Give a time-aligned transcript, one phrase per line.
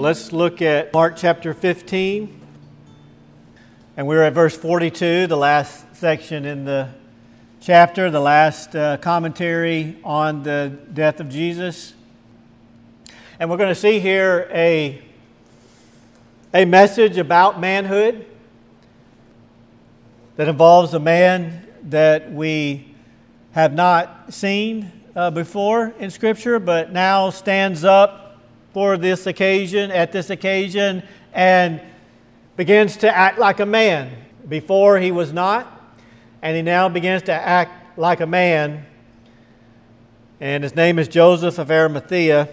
[0.00, 2.40] Let's look at Mark chapter 15.
[3.98, 6.88] And we're at verse 42, the last section in the
[7.60, 11.92] chapter, the last uh, commentary on the death of Jesus.
[13.38, 15.02] And we're going to see here a,
[16.54, 18.24] a message about manhood
[20.36, 22.94] that involves a man that we
[23.52, 28.29] have not seen uh, before in Scripture, but now stands up
[28.72, 31.02] for this occasion, at this occasion,
[31.32, 31.80] and
[32.56, 34.10] begins to act like a man.
[34.48, 35.80] Before he was not
[36.42, 38.86] and he now begins to act like a man.
[40.40, 42.48] And his name is Joseph of Arimathea.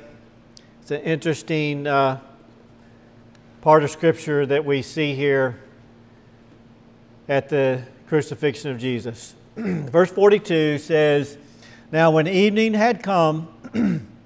[0.82, 2.20] It's an interesting uh,
[3.62, 5.58] part of Scripture that we see here
[7.30, 9.36] at the crucifixion of Jesus.
[9.56, 11.38] Verse 42 says,
[11.92, 13.48] Now, when evening had come,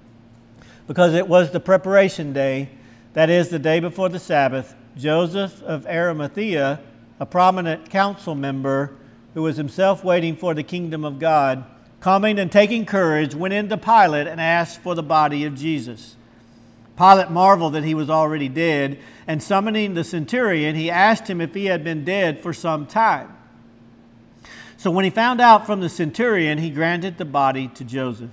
[0.92, 2.68] because it was the preparation day,
[3.14, 6.80] that is, the day before the Sabbath, Joseph of Arimathea,
[7.18, 8.94] a prominent council member,
[9.32, 11.64] who was himself waiting for the kingdom of God,
[12.00, 16.14] coming and taking courage, went into Pilate and asked for the body of Jesus.
[16.94, 21.54] Pilate marveled that he was already dead, and summoning the centurion, he asked him if
[21.54, 23.34] he had been dead for some time.
[24.76, 28.32] So when he found out from the centurion, he granted the body to Joseph.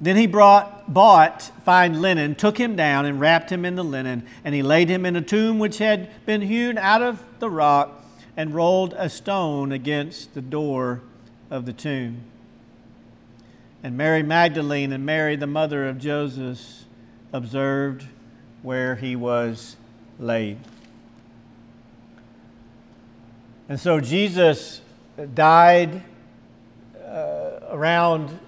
[0.00, 4.26] Then he brought, bought fine linen, took him down, and wrapped him in the linen,
[4.44, 8.04] and he laid him in a tomb which had been hewn out of the rock
[8.36, 11.00] and rolled a stone against the door
[11.50, 12.22] of the tomb.
[13.82, 16.84] And Mary Magdalene and Mary, the mother of Joseph,
[17.32, 18.06] observed
[18.62, 19.76] where he was
[20.18, 20.58] laid.
[23.68, 24.80] And so Jesus
[25.34, 26.02] died
[27.02, 28.38] uh, around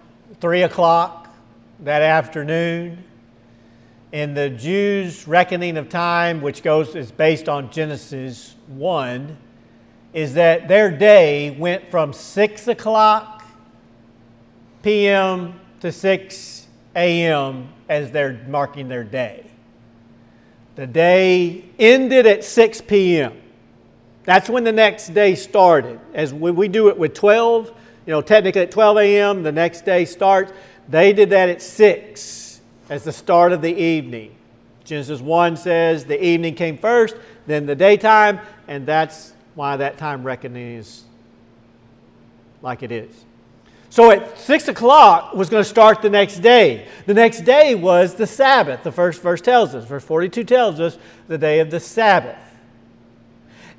[0.40, 1.25] 3 o'clock
[1.80, 3.04] that afternoon.
[4.12, 9.36] In the Jews' reckoning of time, which goes is based on Genesis 1,
[10.14, 13.44] is that their day went from 6 o'clock
[14.82, 15.60] p.m.
[15.80, 17.68] to 6 a.m.
[17.88, 19.44] as they're marking their day.
[20.76, 23.42] The day ended at 6 p.m.
[24.24, 26.00] That's when the next day started.
[26.14, 27.68] As when we do it with 12,
[28.06, 30.52] you know, technically at 12 a.m., the next day starts.
[30.88, 34.34] They did that at 6 as the start of the evening.
[34.84, 37.16] Genesis 1 says the evening came first,
[37.46, 41.04] then the daytime, and that's why that time reckoning is
[42.62, 43.24] like it is.
[43.90, 46.86] So at 6 o'clock was going to start the next day.
[47.06, 48.82] The next day was the Sabbath.
[48.82, 50.98] The first verse tells us, verse 42 tells us,
[51.28, 52.38] the day of the Sabbath.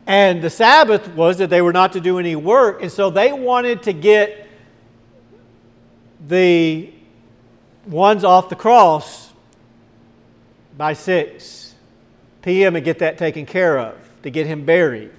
[0.06, 3.32] And the Sabbath was that they were not to do any work, and so they
[3.34, 4.48] wanted to get
[6.28, 6.92] the
[7.88, 9.32] ones off the cross
[10.78, 11.74] by 6
[12.42, 12.76] p.m.
[12.76, 15.12] and get that taken care of, to get him buried.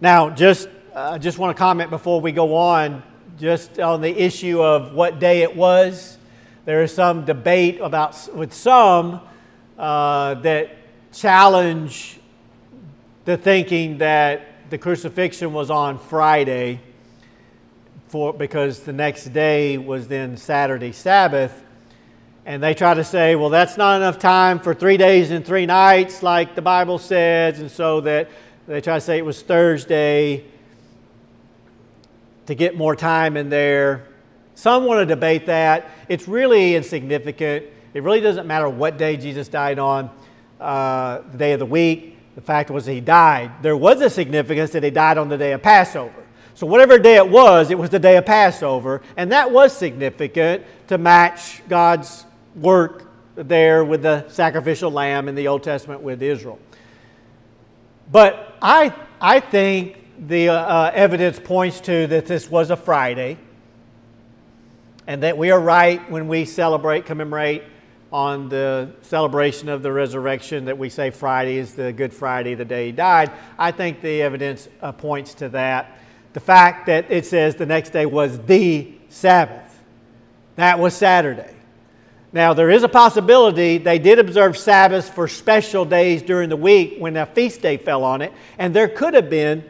[0.00, 3.02] Now, just I uh, just want to comment before we go on,
[3.36, 6.18] just on the issue of what day it was.
[6.66, 9.20] There is some debate about with some
[9.76, 10.76] uh, that
[11.12, 12.20] challenge
[13.24, 16.80] the thinking that the crucifixion was on Friday,
[18.14, 21.64] for because the next day was then Saturday Sabbath.
[22.46, 25.66] And they try to say, well, that's not enough time for three days and three
[25.66, 28.30] nights, like the Bible says, and so that
[28.68, 30.44] they try to say it was Thursday
[32.46, 34.06] to get more time in there.
[34.54, 35.90] Some want to debate that.
[36.08, 37.66] It's really insignificant.
[37.94, 40.08] It really doesn't matter what day Jesus died on,
[40.60, 42.16] uh, the day of the week.
[42.36, 43.60] The fact was he died.
[43.60, 46.23] There was a significance that he died on the day of Passover.
[46.54, 50.62] So, whatever day it was, it was the day of Passover, and that was significant
[50.86, 56.60] to match God's work there with the sacrificial lamb in the Old Testament with Israel.
[58.10, 59.98] But I, I think
[60.28, 63.38] the uh, evidence points to that this was a Friday
[65.06, 67.64] and that we are right when we celebrate, commemorate
[68.12, 72.64] on the celebration of the resurrection that we say Friday is the Good Friday, the
[72.64, 73.32] day he died.
[73.58, 75.98] I think the evidence uh, points to that.
[76.34, 79.80] The fact that it says the next day was the Sabbath,
[80.56, 81.54] that was Saturday.
[82.32, 86.96] Now, there is a possibility they did observe Sabbaths for special days during the week
[86.98, 89.64] when a feast day fell on it, and there could have been,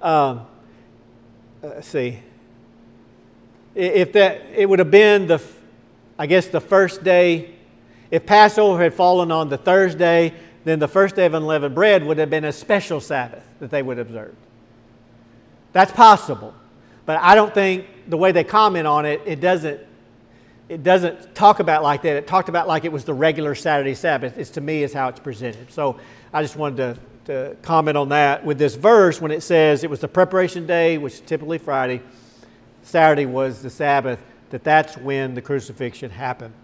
[0.00, 0.46] um,
[1.62, 2.20] let's see,
[3.74, 5.42] if that, it would have been the,
[6.18, 7.54] I guess, the first day,
[8.10, 10.32] if Passover had fallen on the Thursday,
[10.64, 13.82] then the first day of unleavened bread would have been a special Sabbath that they
[13.82, 14.36] would have observed.
[15.72, 16.54] That's possible.
[17.06, 19.80] But I don't think the way they comment on it, it doesn't
[20.68, 22.16] it doesn't talk about like that.
[22.16, 24.38] It talked about like it was the regular Saturday Sabbath.
[24.38, 25.70] It's to me is how it's presented.
[25.70, 25.98] So
[26.32, 26.76] I just wanted
[27.26, 30.66] to, to comment on that with this verse when it says it was the preparation
[30.66, 32.00] day, which is typically Friday.
[32.82, 34.22] Saturday was the Sabbath.
[34.48, 36.54] That that's when the crucifixion happened.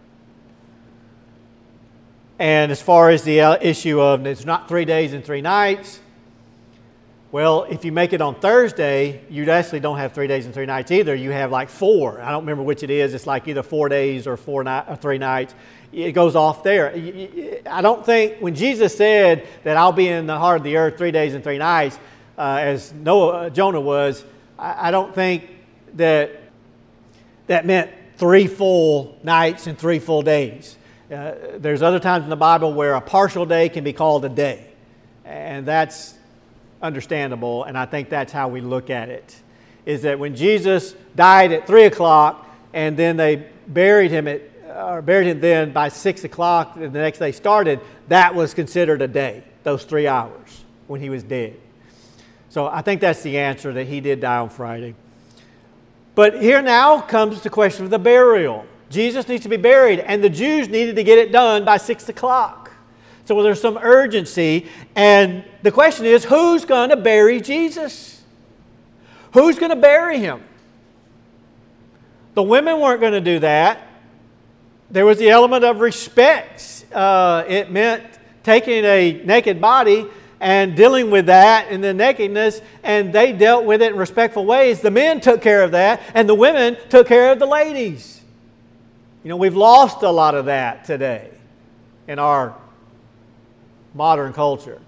[2.38, 6.00] And as far as the uh, issue of it's not three days and three nights,
[7.30, 10.64] well, if you make it on Thursday, you actually don't have three days and three
[10.64, 11.14] nights either.
[11.14, 12.22] You have like four.
[12.22, 13.12] I don't remember which it is.
[13.12, 15.54] It's like either four days or four ni- or three nights.
[15.92, 16.90] It goes off there.
[17.66, 20.96] I don't think when Jesus said that I'll be in the heart of the earth
[20.96, 21.98] three days and three nights,
[22.38, 24.24] uh, as Noah, uh, Jonah was,
[24.58, 25.50] I, I don't think
[25.94, 26.30] that
[27.46, 30.78] that meant three full nights and three full days.
[31.12, 34.28] Uh, there's other times in the Bible where a partial day can be called a
[34.30, 34.66] day,
[35.24, 36.14] and that's
[36.82, 39.36] understandable, and I think that's how we look at it.
[39.86, 44.92] Is that when Jesus died at three o'clock, and then they buried him at, uh,
[44.92, 49.02] or buried him then by six o'clock, and the next day started, that was considered
[49.02, 51.56] a day, those three hours when he was dead.
[52.50, 54.94] So I think that's the answer that he did die on Friday.
[56.14, 58.66] But here now comes the question of the burial.
[58.90, 62.08] Jesus needs to be buried, and the Jews needed to get it done by six
[62.08, 62.57] o'clock.
[63.28, 64.68] So there's some urgency.
[64.96, 68.22] And the question is who's going to bury Jesus?
[69.34, 70.42] Who's going to bury him?
[72.32, 73.86] The women weren't going to do that.
[74.90, 76.86] There was the element of respect.
[76.90, 78.02] Uh, it meant
[78.44, 80.06] taking a naked body
[80.40, 84.80] and dealing with that and the nakedness, and they dealt with it in respectful ways.
[84.80, 88.22] The men took care of that, and the women took care of the ladies.
[89.22, 91.30] You know, we've lost a lot of that today
[92.06, 92.56] in our
[93.94, 94.80] modern culture.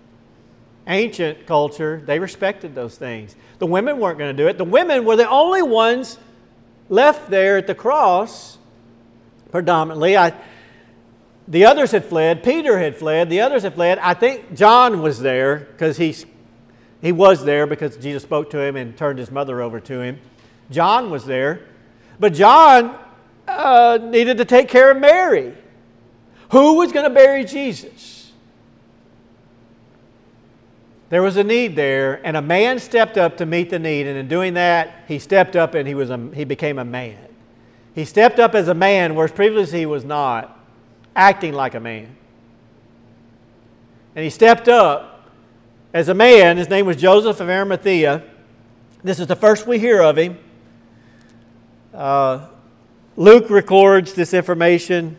[0.87, 3.37] Ancient culture, they respected those things.
[3.59, 4.59] The women weren't going to do it.
[4.59, 6.19] The women were the only ones
[6.89, 8.59] left there at the cross,
[9.51, 10.17] predominantly.
[10.17, 10.35] I,
[11.47, 12.43] the others had fled.
[12.43, 13.31] Peter had fled.
[13.31, 13.99] The others had fled.
[13.99, 16.15] I think John was there because he,
[17.01, 20.19] he was there because Jesus spoke to him and turned his mother over to him.
[20.71, 21.67] John was there.
[22.19, 22.99] But John
[23.49, 25.55] uh, needed to take care of Mary.
[26.51, 28.20] Who was going to bury Jesus?
[31.11, 34.17] There was a need there, and a man stepped up to meet the need, and
[34.17, 37.19] in doing that, he stepped up and he, was a, he became a man.
[37.97, 40.57] He stepped up as a man, whereas previously he was not,
[41.17, 42.17] acting like a man.
[44.15, 45.29] And he stepped up
[45.93, 46.57] as a man.
[46.57, 48.23] His name was Joseph of Arimathea.
[49.03, 50.39] This is the first we hear of him.
[51.93, 52.47] Uh,
[53.17, 55.19] Luke records this information.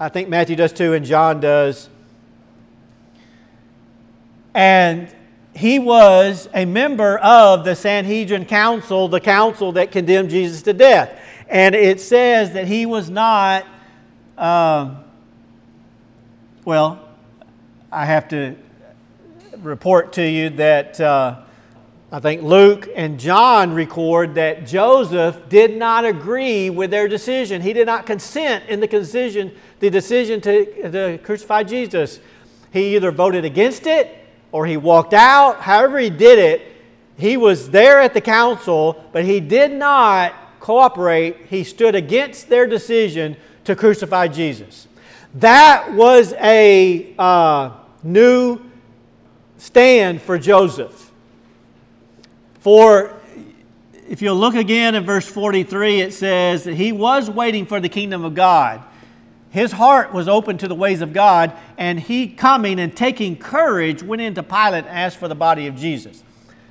[0.00, 1.88] I think Matthew does too, and John does.
[4.54, 5.12] And
[5.54, 11.20] he was a member of the Sanhedrin Council, the council that condemned Jesus to death.
[11.48, 13.66] And it says that he was not,
[14.36, 15.04] um,
[16.64, 17.08] well,
[17.92, 18.56] I have to
[19.58, 21.42] report to you that uh,
[22.10, 27.62] I think Luke and John record that Joseph did not agree with their decision.
[27.62, 32.18] He did not consent in the decision, the decision to, to crucify Jesus.
[32.72, 34.23] He either voted against it
[34.54, 36.62] or he walked out, however he did it,
[37.16, 41.46] he was there at the council, but he did not cooperate.
[41.50, 44.86] He stood against their decision to crucify Jesus.
[45.34, 47.72] That was a uh,
[48.04, 48.60] new
[49.56, 51.10] stand for Joseph.
[52.60, 53.18] For
[54.08, 57.88] if you look again in verse 43, it says that he was waiting for the
[57.88, 58.84] kingdom of God.
[59.54, 64.02] His heart was open to the ways of God, and he, coming and taking courage,
[64.02, 66.24] went into Pilate and asked for the body of Jesus.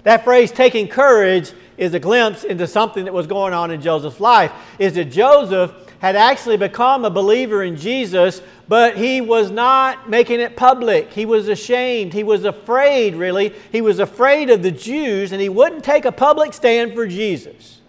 [0.04, 4.20] That phrase, taking courage, is a glimpse into something that was going on in Joseph's
[4.20, 4.52] life.
[4.80, 10.42] Is that Joseph had actually become a believer in Jesus, but he was not making
[10.42, 11.14] it public.
[11.14, 12.12] He was ashamed.
[12.12, 13.54] He was afraid, really.
[13.72, 17.80] He was afraid of the Jews, and he wouldn't take a public stand for Jesus.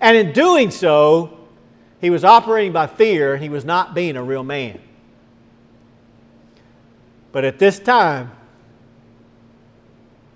[0.00, 1.39] And in doing so,
[2.00, 4.80] he was operating by fear, and he was not being a real man.
[7.32, 8.32] But at this time,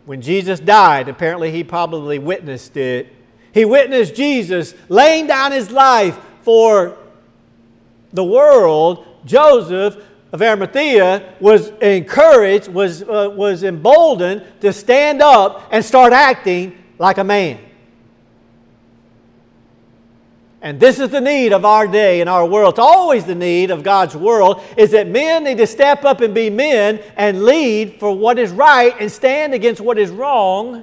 [0.05, 3.13] when Jesus died, apparently he probably witnessed it.
[3.53, 6.99] He witnessed Jesus laying down his life for
[8.13, 9.07] the world.
[9.25, 9.97] Joseph
[10.33, 17.19] of Arimathea was encouraged, was, uh, was emboldened to stand up and start acting like
[17.19, 17.59] a man.
[20.65, 22.73] And this is the need of our day and our world.
[22.73, 26.35] It's always the need of God's world is that men need to step up and
[26.35, 30.83] be men and lead for what is right and stand against what is wrong.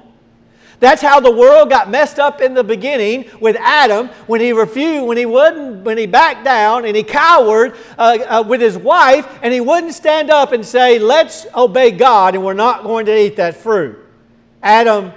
[0.78, 5.04] That's how the world got messed up in the beginning with Adam when he refused,
[5.04, 9.26] when he wouldn't, when he backed down and he cowered uh, uh, with his wife
[9.42, 13.20] and he wouldn't stand up and say, Let's obey God and we're not going to
[13.20, 13.98] eat that fruit.
[14.62, 15.12] Adam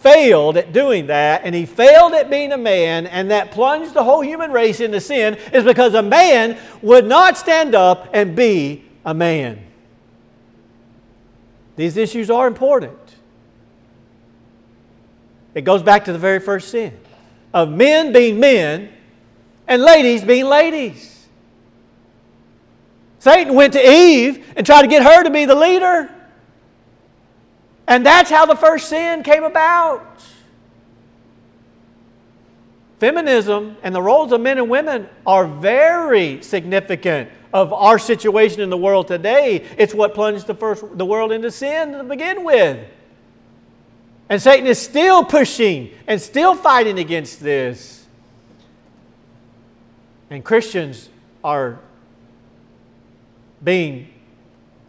[0.00, 4.02] failed at doing that and he failed at being a man and that plunged the
[4.02, 8.82] whole human race into sin is because a man would not stand up and be
[9.04, 9.62] a man.
[11.76, 12.98] These issues are important.
[15.54, 16.98] It goes back to the very first sin
[17.52, 18.90] of men being men
[19.66, 21.26] and ladies being ladies.
[23.18, 26.10] Satan went to Eve and tried to get her to be the leader.
[27.90, 30.22] And that's how the first sin came about.
[33.00, 38.70] Feminism and the roles of men and women are very significant of our situation in
[38.70, 39.66] the world today.
[39.76, 42.86] It's what plunged the, first, the world into sin to begin with.
[44.28, 48.06] And Satan is still pushing and still fighting against this.
[50.30, 51.08] And Christians
[51.42, 51.80] are
[53.64, 54.10] being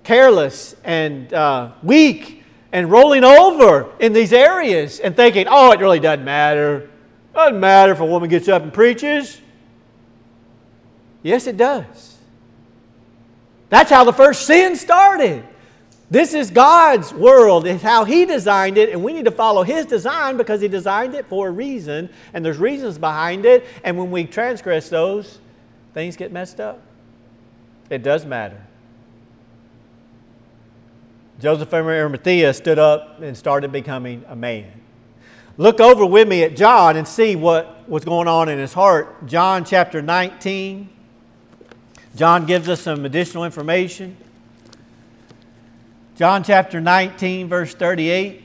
[0.03, 2.40] careless and uh, weak
[2.71, 6.89] and rolling over in these areas and thinking, oh, it really doesn't matter.
[7.33, 9.39] Doesn't matter if a woman gets up and preaches.
[11.23, 12.17] Yes, it does.
[13.69, 15.43] That's how the first sin started.
[16.09, 17.65] This is God's world.
[17.65, 21.15] It's how He designed it, and we need to follow His design because He designed
[21.15, 23.65] it for a reason, and there's reasons behind it.
[23.85, 25.39] And when we transgress those,
[25.93, 26.81] things get messed up.
[27.89, 28.61] It does matter.
[31.41, 34.71] Joseph of Arimathea stood up and started becoming a man.
[35.57, 39.25] Look over with me at John and see what was going on in his heart.
[39.25, 40.87] John chapter 19.
[42.15, 44.17] John gives us some additional information.
[46.15, 48.43] John chapter 19, verse 38.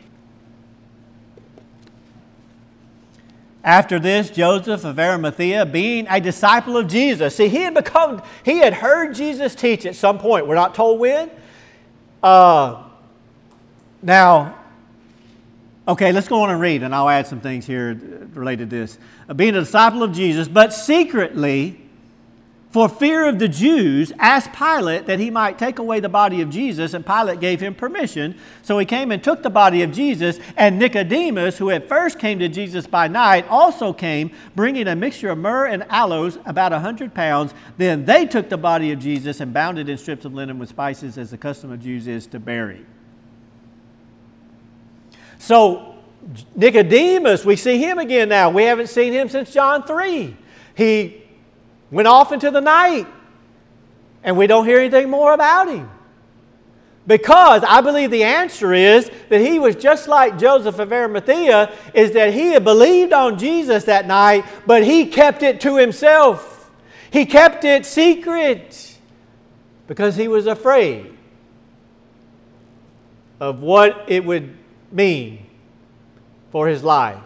[3.62, 8.58] After this, Joseph of Arimathea, being a disciple of Jesus, see, he had become, he
[8.58, 10.46] had heard Jesus teach at some point.
[10.46, 11.30] We're not told when.
[12.22, 12.84] Uh,
[14.06, 14.56] now,
[15.88, 18.00] okay, let's go on and read, and I'll add some things here
[18.34, 18.98] related to this.
[19.34, 21.80] Being a disciple of Jesus, but secretly,
[22.70, 26.50] for fear of the Jews, asked Pilate that he might take away the body of
[26.50, 28.38] Jesus, and Pilate gave him permission.
[28.62, 32.38] So he came and took the body of Jesus, and Nicodemus, who at first came
[32.38, 36.78] to Jesus by night, also came, bringing a mixture of myrrh and aloes, about a
[36.78, 37.54] hundred pounds.
[37.76, 40.68] Then they took the body of Jesus and bound it in strips of linen with
[40.68, 42.86] spices, as the custom of Jews is to bury.
[45.38, 45.94] So
[46.54, 48.50] Nicodemus, we see him again now.
[48.50, 50.36] We haven't seen him since John 3.
[50.74, 51.22] He
[51.90, 53.06] went off into the night,
[54.22, 55.90] and we don't hear anything more about him.
[57.06, 62.12] Because I believe the answer is that he was just like Joseph of Arimathea, is
[62.12, 66.68] that he had believed on Jesus that night, but he kept it to himself.
[67.12, 68.98] He kept it secret
[69.86, 71.16] because he was afraid
[73.38, 74.56] of what it would
[74.92, 75.46] mean
[76.50, 77.18] for his life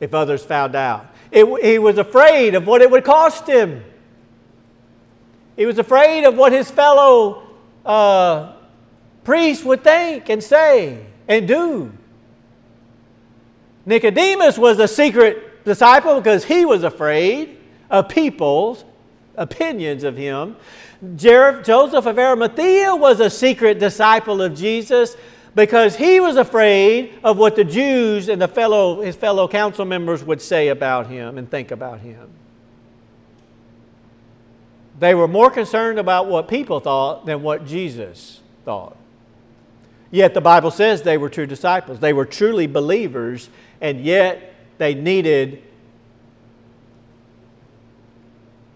[0.00, 1.06] if others found out.
[1.30, 3.82] It, he was afraid of what it would cost him.
[5.56, 7.42] He was afraid of what his fellow
[7.84, 8.52] uh,
[9.24, 11.92] priests would think and say and do.
[13.86, 17.58] Nicodemus was a secret disciple because he was afraid
[17.90, 18.84] of people's
[19.36, 20.56] opinions of him.
[21.16, 25.16] Joseph of Arimathea was a secret disciple of Jesus
[25.54, 30.24] because he was afraid of what the Jews and the fellow, his fellow council members
[30.24, 32.30] would say about him and think about him.
[34.98, 38.96] They were more concerned about what people thought than what Jesus thought.
[40.10, 41.98] Yet the Bible says they were true disciples.
[41.98, 43.48] They were truly believers,
[43.80, 45.62] and yet they needed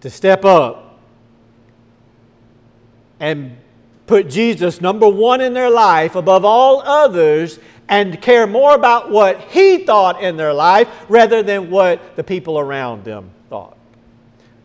[0.01, 0.99] to step up
[3.19, 3.57] and
[4.09, 9.39] put Jesus number one in their life above all others and care more about what
[9.51, 13.77] he thought in their life rather than what the people around them thought.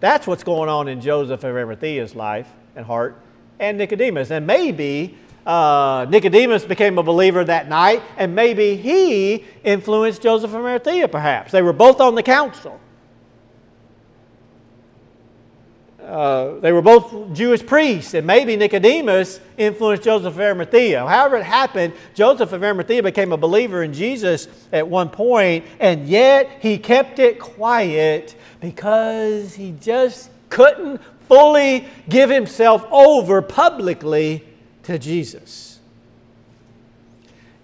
[0.00, 3.20] That's what's going on in Joseph of Arimathea's life and heart
[3.60, 4.30] and Nicodemus.
[4.30, 10.64] And maybe uh, Nicodemus became a believer that night, and maybe he influenced Joseph of
[10.64, 11.52] Arimathea, perhaps.
[11.52, 12.80] They were both on the council.
[16.04, 21.06] Uh, they were both Jewish priests, and maybe Nicodemus influenced Joseph of Arimathea.
[21.06, 26.06] However, it happened, Joseph of Arimathea became a believer in Jesus at one point, and
[26.06, 34.44] yet he kept it quiet because he just couldn't fully give himself over publicly
[34.82, 35.78] to Jesus.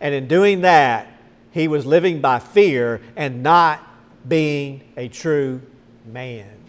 [0.01, 1.09] And in doing that,
[1.53, 3.87] he was living by fear and not
[4.27, 5.61] being a true
[6.07, 6.60] man.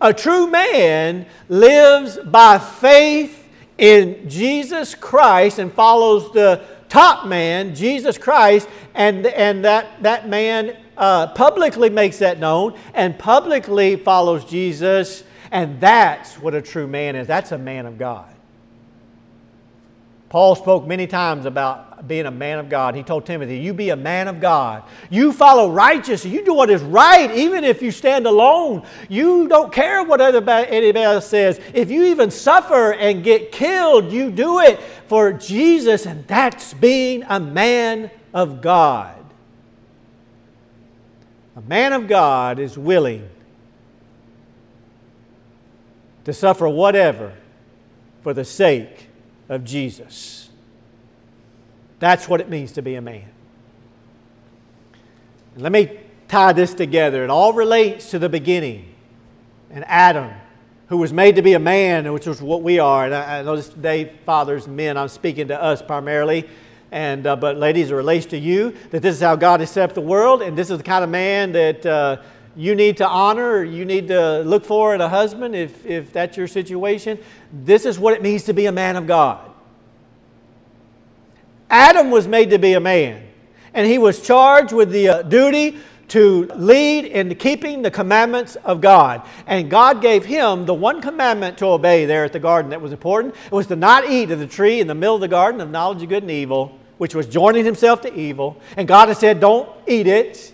[0.00, 3.48] A true man lives by faith
[3.78, 10.76] in Jesus Christ and follows the top man, Jesus Christ, and, and that, that man
[10.96, 17.16] uh, publicly makes that known and publicly follows Jesus, and that's what a true man
[17.16, 17.26] is.
[17.26, 18.32] That's a man of God.
[20.28, 22.94] Paul spoke many times about being a man of God.
[22.94, 24.82] He told Timothy, You be a man of God.
[25.10, 26.32] You follow righteousness.
[26.32, 28.86] You do what is right, even if you stand alone.
[29.08, 31.60] You don't care what anybody else says.
[31.72, 37.22] If you even suffer and get killed, you do it for Jesus, and that's being
[37.28, 39.14] a man of God.
[41.56, 43.28] A man of God is willing
[46.24, 47.32] to suffer whatever
[48.22, 49.08] for the sake
[49.48, 50.45] of Jesus.
[51.98, 53.30] That's what it means to be a man.
[55.54, 55.98] And let me
[56.28, 57.24] tie this together.
[57.24, 58.92] It all relates to the beginning
[59.70, 60.32] and Adam,
[60.88, 63.06] who was made to be a man, which is what we are.
[63.06, 66.48] And I, I notice today, fathers, men, I'm speaking to us primarily.
[66.92, 69.90] And, uh, but ladies, it relates to you that this is how God has set
[69.90, 72.22] up the world, and this is the kind of man that uh,
[72.54, 76.36] you need to honor, you need to look for in a husband if, if that's
[76.36, 77.18] your situation.
[77.52, 79.45] This is what it means to be a man of God.
[81.70, 83.22] Adam was made to be a man,
[83.74, 88.80] and he was charged with the uh, duty to lead in keeping the commandments of
[88.80, 89.22] God.
[89.46, 92.92] And God gave him the one commandment to obey there at the garden that was
[92.92, 93.34] important.
[93.46, 95.70] It was to not eat of the tree in the middle of the garden of
[95.70, 98.60] knowledge of good and evil, which was joining himself to evil.
[98.76, 100.52] And God had said, Don't eat it.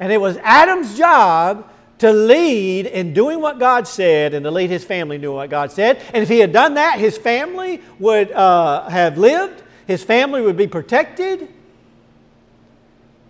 [0.00, 4.68] And it was Adam's job to lead in doing what God said and to lead
[4.68, 6.02] his family doing what God said.
[6.12, 10.56] And if he had done that, his family would uh, have lived, his family would
[10.56, 11.48] be protected.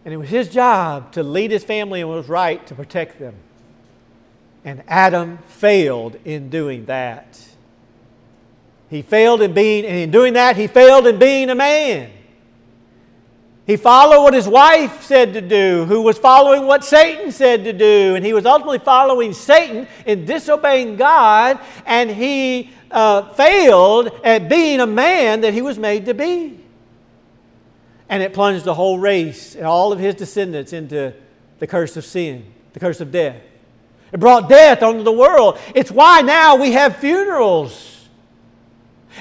[0.04, 3.34] And it was his job to lead his family and was right to protect them.
[4.64, 7.40] And Adam failed in doing that.
[8.90, 12.10] He failed in being, and in doing that, he failed in being a man.
[13.67, 17.73] He followed what his wife said to do, who was following what Satan said to
[17.73, 24.49] do, and he was ultimately following Satan in disobeying God, and he uh, failed at
[24.49, 26.61] being a man that he was made to be.
[28.09, 31.13] And it plunged the whole race and all of his descendants into
[31.59, 33.43] the curse of sin, the curse of death.
[34.13, 35.59] It brought death onto the world.
[35.75, 38.09] It's why now we have funerals.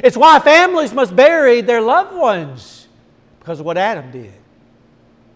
[0.04, 2.88] It's why families must bury their loved ones
[3.40, 4.34] because of what Adam did.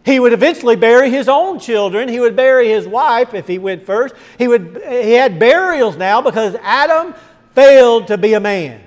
[0.06, 2.08] He would eventually bury his own children.
[2.08, 4.14] He would bury his wife if he went first.
[4.38, 7.14] He, would, he had burials now because Adam
[7.58, 8.80] failed to be a man.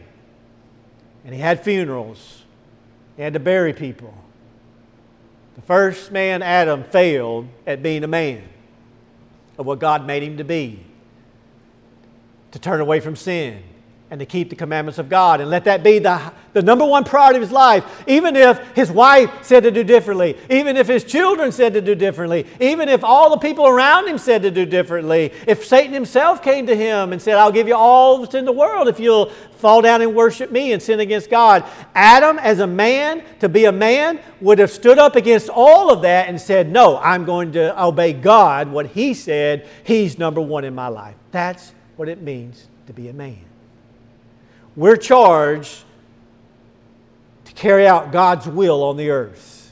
[1.25, 2.45] And he had funerals.
[3.17, 4.15] He had to bury people.
[5.57, 8.45] The first man, Adam, failed at being a man
[9.59, 10.85] of what God made him to be
[12.53, 13.61] to turn away from sin
[14.11, 17.05] and to keep the commandments of God and let that be the, the number one
[17.05, 17.85] priority of his life.
[18.09, 21.95] Even if his wife said to do differently, even if his children said to do
[21.95, 26.43] differently, even if all the people around him said to do differently, if Satan himself
[26.43, 29.27] came to him and said, I'll give you all that's in the world if you'll
[29.61, 31.65] fall down and worship me and sin against God.
[31.95, 36.03] Adam, as a man, to be a man, would have stood up against all of
[36.03, 39.69] that and said, No, I'm going to obey God, what he said.
[39.85, 41.15] He's number one in my life.
[41.31, 43.50] That's what it means to be a man.
[44.81, 45.85] We're charged
[47.45, 49.71] to carry out God's will on the earth.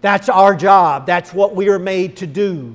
[0.00, 1.04] That's our job.
[1.04, 2.74] That's what we are made to do.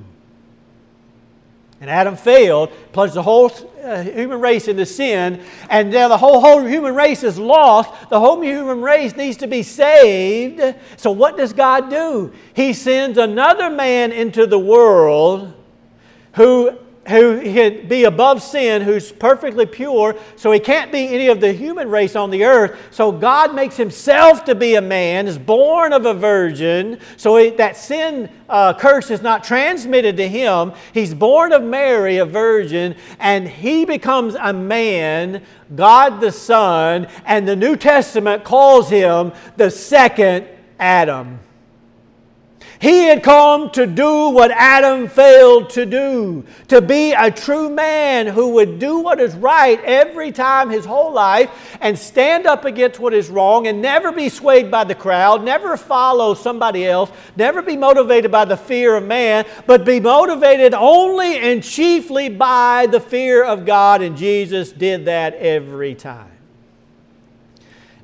[1.80, 3.50] And Adam failed, plunged the whole
[3.82, 7.90] uh, human race into sin, and now the whole, whole human race is lost.
[8.08, 10.62] The whole human race needs to be saved.
[10.96, 12.32] So, what does God do?
[12.54, 15.52] He sends another man into the world
[16.34, 21.40] who who can be above sin, who's perfectly pure, so he can't be any of
[21.40, 22.78] the human race on the earth.
[22.90, 27.50] So God makes himself to be a man, is born of a virgin, so he,
[27.50, 30.72] that sin uh, curse is not transmitted to him.
[30.92, 35.42] He's born of Mary, a virgin, and he becomes a man,
[35.74, 40.46] God the Son, and the New Testament calls him the second
[40.78, 41.40] Adam.
[42.80, 48.28] He had come to do what Adam failed to do, to be a true man
[48.28, 53.00] who would do what is right every time his whole life and stand up against
[53.00, 57.62] what is wrong and never be swayed by the crowd, never follow somebody else, never
[57.62, 63.00] be motivated by the fear of man, but be motivated only and chiefly by the
[63.00, 64.02] fear of God.
[64.02, 66.37] And Jesus did that every time.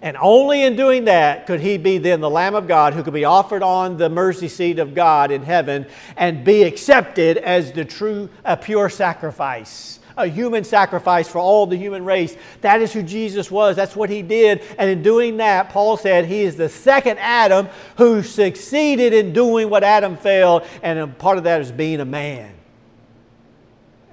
[0.05, 3.15] And only in doing that could he be then the Lamb of God who could
[3.15, 5.87] be offered on the mercy seat of God in heaven
[6.19, 11.79] and be accepted as the true, a pure sacrifice, a human sacrifice for all the
[11.79, 12.37] human race.
[12.61, 13.77] That is who Jesus was.
[13.77, 14.61] That's what he did.
[14.77, 19.71] And in doing that, Paul said he is the second Adam who succeeded in doing
[19.71, 20.67] what Adam failed.
[20.83, 22.55] And part of that is being a man.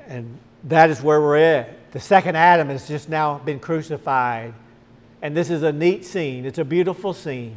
[0.08, 1.92] And that is where we're at.
[1.92, 4.54] The second Adam has just now been crucified.
[5.22, 7.56] And this is a neat scene, it's a beautiful scene.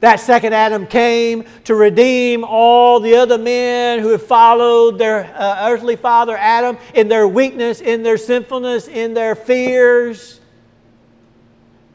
[0.00, 5.68] That second Adam came to redeem all the other men who have followed their uh,
[5.68, 10.40] earthly father Adam in their weakness, in their sinfulness, in their fears.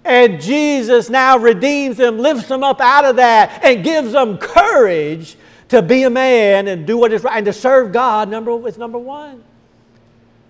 [0.04, 5.36] And Jesus now redeems them, lifts them up out of that, and gives them courage
[5.70, 8.30] to be a man and do what is right and to serve God.
[8.30, 9.44] Number is number one.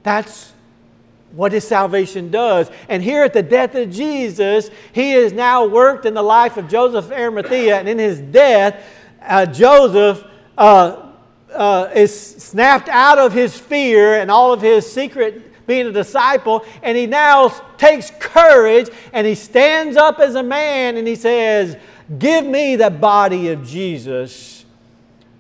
[0.04, 0.52] That's
[1.36, 2.72] what his salvation does.
[2.88, 6.70] And here at the death of Jesus, he has now worked in the life of
[6.70, 8.84] Joseph Arimathea, and in his death,
[9.22, 10.24] uh, Joseph
[10.58, 11.12] uh,
[11.54, 16.64] uh, is snapped out of his fear and all of his secret being a disciple,
[16.84, 21.76] and he now takes courage and he stands up as a man and he says,
[22.20, 24.66] Give me the body of Jesus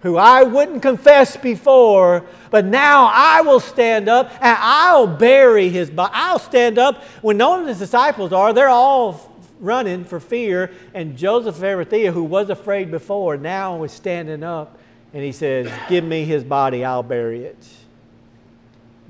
[0.06, 2.24] who I wouldn't confess before,
[2.56, 6.14] but now I will stand up and I'll bury his body.
[6.16, 8.54] I'll stand up when none of his disciples are.
[8.54, 10.72] They're all running for fear.
[10.94, 14.80] And Joseph of Arimathea, who was afraid before, now is standing up
[15.14, 17.58] and he says, Give me his body, I'll bury it.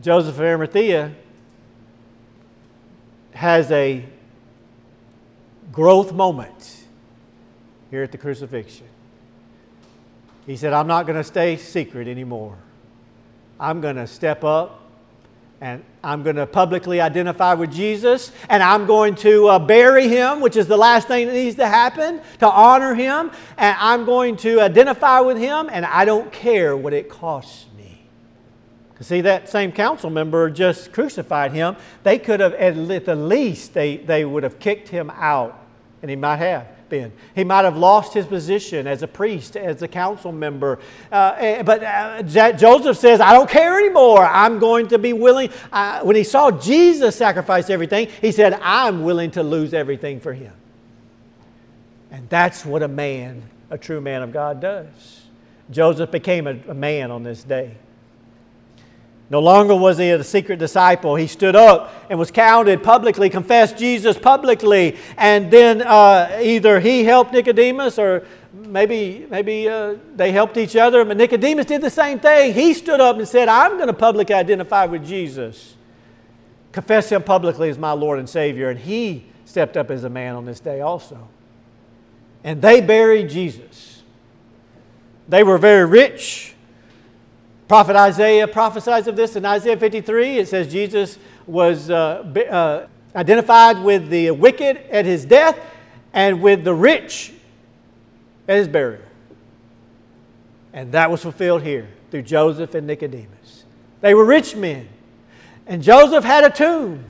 [0.02, 1.14] Joseph of Arimathea
[3.36, 4.06] has a
[5.72, 6.84] growth moment
[7.92, 8.88] here at the crucifixion.
[10.48, 12.58] He said, I'm not going to stay secret anymore.
[13.60, 14.82] I'm going to step up
[15.62, 20.42] and I'm going to publicly identify with Jesus and I'm going to uh, bury him,
[20.42, 23.32] which is the last thing that needs to happen, to honor him.
[23.58, 28.06] And I'm going to identify with him and I don't care what it costs me.
[28.92, 31.78] Because see, that same council member just crucified him.
[32.04, 35.60] They could have, at the least, they, they would have kicked him out,
[36.02, 37.12] and he might have been.
[37.34, 40.80] He might have lost his position as a priest, as a council member.
[41.12, 44.26] Uh, eh, but uh, Joseph says, I don't care anymore.
[44.26, 45.50] I'm going to be willing.
[45.72, 50.34] Uh, when he saw Jesus sacrifice everything, he said, I'm willing to lose everything for
[50.34, 50.54] him.
[52.12, 55.24] And that's what a man, a true man of God, does.
[55.72, 57.76] Joseph became a, a man on this day.
[59.30, 61.16] No longer was he a secret disciple.
[61.16, 67.04] He stood up and was counted publicly, confessed Jesus publicly, and then uh, either he
[67.04, 71.04] helped Nicodemus or maybe, maybe uh, they helped each other.
[71.04, 72.54] But Nicodemus did the same thing.
[72.54, 75.76] He stood up and said, I'm going to publicly identify with Jesus,
[76.72, 78.70] confess him publicly as my Lord and Savior.
[78.70, 81.28] And he stepped up as a man on this day also.
[82.44, 84.04] And they buried Jesus.
[85.28, 86.55] They were very rich
[87.68, 90.38] Prophet Isaiah prophesies of this in Isaiah 53.
[90.38, 95.60] It says Jesus was uh, uh, identified with the wicked at his death
[96.14, 97.34] and with the rich
[98.48, 99.02] at his burial.
[100.74, 103.64] And that was fulfilled here through Joseph and Nicodemus.
[104.02, 104.88] They were rich men.
[105.66, 107.06] And Joseph had a tomb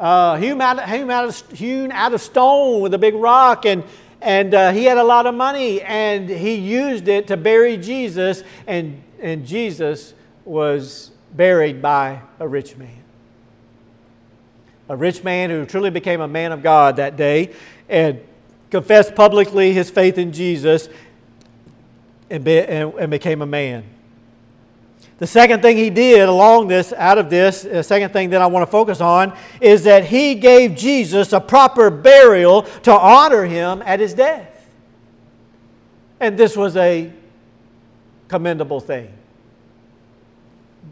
[0.00, 3.84] uh, hewn, out, hewn, out of, hewn out of stone with a big rock, and,
[4.22, 8.42] and uh, he had a lot of money, and he used it to bury Jesus.
[8.66, 13.02] And and Jesus was buried by a rich man.
[14.88, 17.54] A rich man who truly became a man of God that day
[17.88, 18.20] and
[18.70, 20.88] confessed publicly his faith in Jesus
[22.28, 23.84] and, be, and, and became a man.
[25.18, 28.46] The second thing he did along this, out of this, the second thing that I
[28.46, 33.82] want to focus on is that he gave Jesus a proper burial to honor him
[33.84, 34.66] at his death.
[36.20, 37.12] And this was a
[38.30, 39.12] commendable thing.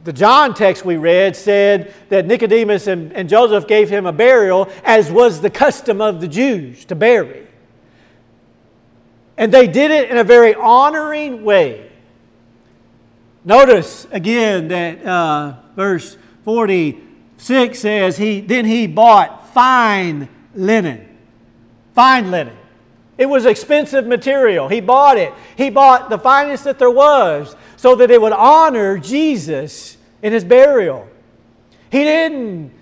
[0.02, 4.68] The John text we read said that Nicodemus and, and Joseph gave him a burial,
[4.82, 7.46] as was the custom of the Jews to bury.
[9.36, 11.92] And they did it in a very honoring way.
[13.44, 21.06] Notice again that uh, verse 46 says, he, Then he bought fine linen.
[21.94, 22.56] Fine linen.
[23.18, 24.68] It was expensive material.
[24.68, 25.34] He bought it.
[25.56, 30.44] He bought the finest that there was so that it would honor Jesus in his
[30.44, 31.08] burial.
[31.90, 32.72] He didn't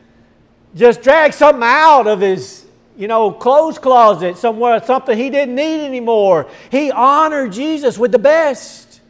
[0.74, 2.66] just drag something out of his,
[2.98, 6.46] you know, clothes closet somewhere, something he didn't need anymore.
[6.70, 9.00] He honored Jesus with the best.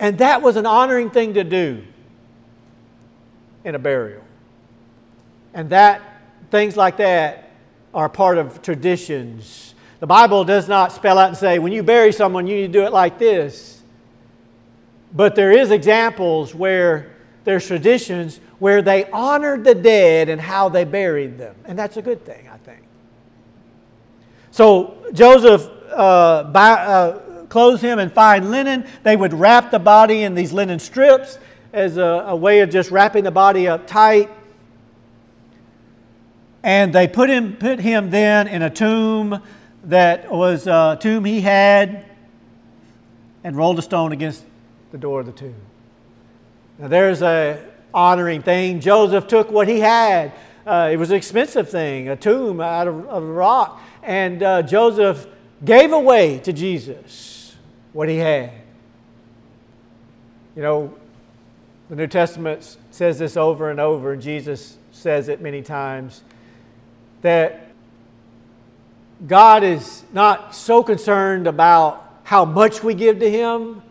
[0.00, 1.84] And that was an honoring thing to do
[3.62, 4.22] in a burial.
[5.54, 6.02] And that,
[6.50, 7.45] things like that
[7.96, 9.74] are part of traditions.
[10.00, 12.80] The Bible does not spell out and say, when you bury someone, you need to
[12.80, 13.82] do it like this.
[15.14, 20.84] But there is examples where there's traditions where they honored the dead and how they
[20.84, 21.56] buried them.
[21.64, 22.82] And that's a good thing, I think.
[24.50, 28.86] So Joseph uh, buy, uh, clothed him in fine linen.
[29.04, 31.38] They would wrap the body in these linen strips
[31.72, 34.30] as a, a way of just wrapping the body up tight.
[36.66, 39.40] And they put him, put him then in a tomb
[39.84, 42.04] that was a tomb he had
[43.44, 44.44] and rolled a stone against
[44.90, 45.54] the door of the tomb.
[46.80, 48.80] Now there's a honoring thing.
[48.80, 50.32] Joseph took what he had.
[50.66, 53.80] Uh, it was an expensive thing, a tomb out of, of rock.
[54.02, 55.24] And uh, Joseph
[55.64, 57.54] gave away to Jesus
[57.92, 58.50] what he had.
[60.56, 60.94] You know,
[61.90, 66.24] the New Testament says this over and over, and Jesus says it many times
[67.26, 67.72] that
[69.26, 73.82] God is not so concerned about how much we give to Him,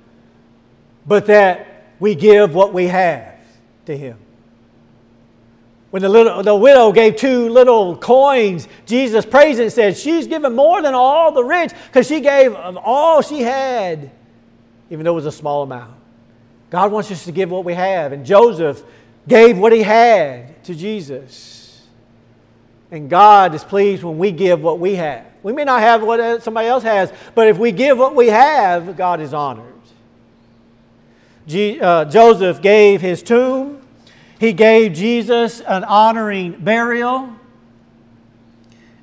[1.05, 3.39] but that we give what we have
[3.85, 4.17] to Him.
[5.91, 10.27] When the, little, the widow gave two little coins, Jesus praised it and said, She's
[10.27, 14.11] given more than all the rich because she gave of all she had,
[14.89, 15.93] even though it was a small amount.
[16.69, 18.11] God wants us to give what we have.
[18.11, 18.83] And Joseph
[19.27, 21.64] gave what he had to Jesus.
[22.91, 25.25] And God is pleased when we give what we have.
[25.43, 28.95] We may not have what somebody else has, but if we give what we have,
[28.95, 29.73] God is honored.
[31.47, 33.81] uh, Joseph gave his tomb,
[34.39, 37.29] he gave Jesus an honoring burial,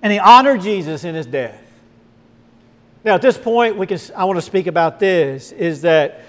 [0.03, 1.61] and he honored Jesus in his death.
[3.05, 6.25] Now, at this point, we can, I want to speak about this is that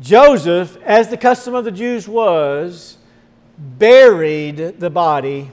[0.00, 2.96] Joseph, as the custom of the Jews was,
[3.60, 5.50] buried the body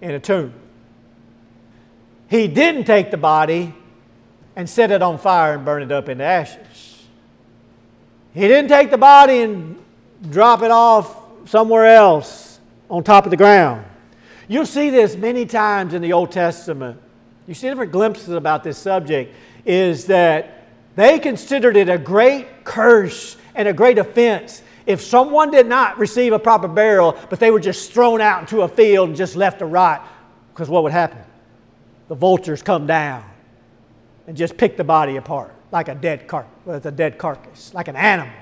[0.00, 0.54] in a tomb.
[2.28, 3.74] He didn't take the body
[4.54, 7.04] and set it on fire and burn it up into ashes.
[8.32, 9.82] He didn't take the body and
[10.30, 13.84] drop it off somewhere else on top of the ground.
[14.46, 17.00] You'll see this many times in the Old Testament.
[17.46, 23.36] You see different glimpses about this subject, is that they considered it a great curse
[23.54, 27.60] and a great offense if someone did not receive a proper burial, but they were
[27.60, 30.06] just thrown out into a field and just left to rot.
[30.52, 31.22] Because what would happen?
[32.08, 33.24] The vultures come down
[34.26, 37.96] and just pick the body apart like a dead car- a dead carcass, like an
[37.96, 38.32] animal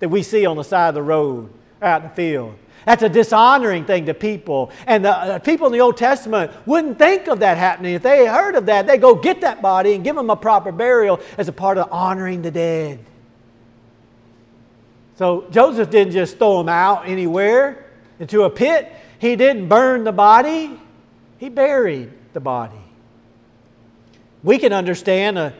[0.00, 2.56] that we see on the side of the road out in the field.
[2.86, 4.70] That's a dishonoring thing to people.
[4.86, 7.94] And the uh, people in the Old Testament wouldn't think of that happening.
[7.94, 10.70] If they heard of that, they'd go get that body and give them a proper
[10.70, 12.98] burial as a part of honoring the dead.
[15.16, 17.86] So Joseph didn't just throw him out anywhere
[18.18, 18.92] into a pit.
[19.18, 20.78] He didn't burn the body,
[21.38, 22.74] he buried the body.
[24.42, 25.50] We can understand uh,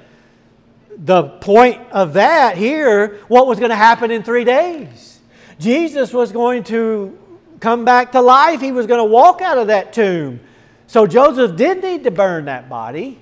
[0.96, 5.20] the point of that here, what was going to happen in three days.
[5.58, 7.18] Jesus was going to
[7.60, 10.40] come back to life, he was going to walk out of that tomb.
[10.86, 13.18] So Joseph did need to burn that body.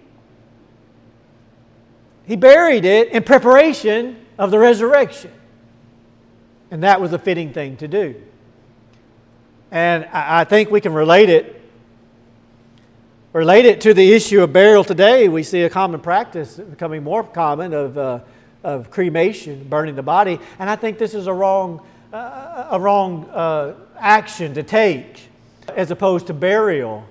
[2.27, 5.33] He buried it in preparation of the resurrection.
[6.72, 8.14] And that was a fitting thing to do.
[9.70, 11.61] And I think we can relate it.
[13.35, 15.28] Relate it to the issue of burial today.
[15.28, 18.20] We see a common practice becoming more common of, uh,
[18.64, 20.40] of cremation, burning the body.
[20.58, 25.28] And I think this is a wrong, uh, a wrong uh, action to take
[25.76, 27.04] as opposed to burial.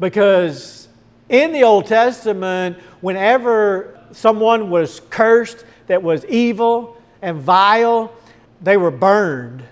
[0.00, 0.88] Because
[1.28, 8.12] in the Old Testament, whenever someone was cursed that was evil, and vile,
[8.60, 9.64] they were burned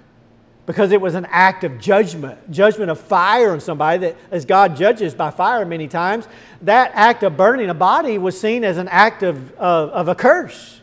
[0.65, 4.75] because it was an act of judgment, judgment of fire on somebody that as God
[4.75, 6.27] judges by fire many times,
[6.63, 10.15] that act of burning a body was seen as an act of, of, of a
[10.15, 10.81] curse.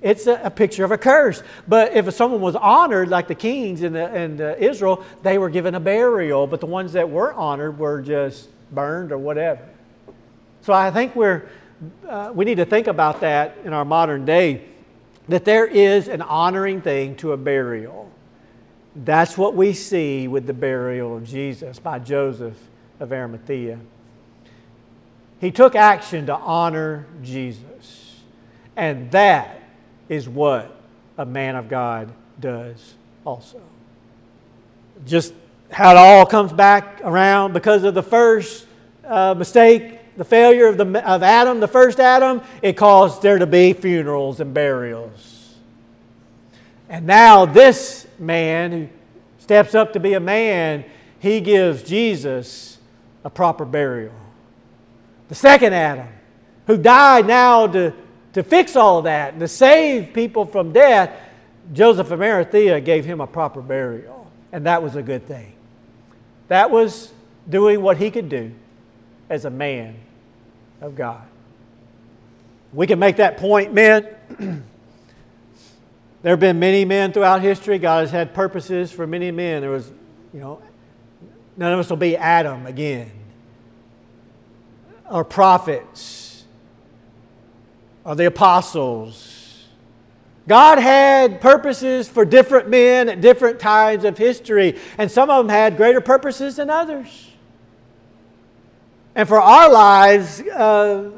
[0.00, 1.42] It's a, a, picture of a curse.
[1.68, 5.50] But if someone was honored, like the kings in, the, in the Israel, they were
[5.50, 6.46] given a burial.
[6.46, 9.68] But the ones that were honored were just burned or whatever.
[10.62, 11.48] So I think we're,
[12.08, 14.64] uh, we need to think about that in our modern day
[15.28, 18.10] that there is an honoring thing to a burial.
[18.94, 22.56] That's what we see with the burial of Jesus by Joseph
[23.00, 23.78] of Arimathea.
[25.40, 28.22] He took action to honor Jesus.
[28.74, 29.62] And that
[30.08, 30.74] is what
[31.18, 33.60] a man of God does also.
[35.04, 35.34] Just
[35.70, 38.66] how it all comes back around because of the first
[39.04, 43.46] uh, mistake the failure of, the, of Adam, the first Adam, it caused there to
[43.46, 45.54] be funerals and burials.
[46.88, 48.88] And now this man who
[49.38, 50.84] steps up to be a man,
[51.18, 52.78] he gives Jesus
[53.24, 54.14] a proper burial.
[55.28, 56.08] The second Adam,
[56.66, 57.92] who died now to,
[58.32, 61.10] to fix all that and to save people from death,
[61.72, 64.30] Joseph of Arimathea gave him a proper burial.
[64.52, 65.52] And that was a good thing.
[66.48, 67.12] That was
[67.50, 68.52] doing what he could do
[69.28, 69.96] as a man
[70.80, 71.22] of God.
[72.72, 74.06] We can make that point, men.
[76.22, 77.78] there have been many men throughout history.
[77.78, 79.62] God has had purposes for many men.
[79.62, 79.90] There was,
[80.34, 80.60] you know,
[81.56, 83.10] none of us will be Adam again,
[85.08, 86.44] or prophets,
[88.04, 89.36] or the apostles.
[90.48, 95.48] God had purposes for different men at different times of history, and some of them
[95.48, 97.25] had greater purposes than others.
[99.16, 101.10] And for our lives, uh,